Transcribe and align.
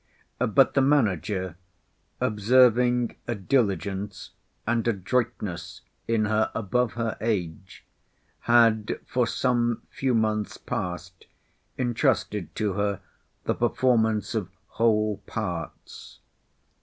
But 0.39 0.73
the 0.73 0.81
manager, 0.81 1.57
observing 2.19 3.17
a 3.27 3.35
diligence 3.35 4.31
and 4.65 4.87
adroitness 4.87 5.81
in 6.07 6.25
her 6.25 6.49
above 6.55 6.93
her 6.93 7.17
age, 7.21 7.85
had 8.49 8.99
for 9.05 9.27
some 9.27 9.83
few 9.91 10.15
months 10.15 10.57
past 10.57 11.27
intrusted 11.77 12.55
to 12.55 12.73
her 12.73 13.01
the 13.43 13.53
performance 13.53 14.33
of 14.33 14.49
whole 14.69 15.17
parts. 15.27 16.17